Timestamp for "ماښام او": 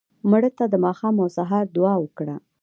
0.85-1.27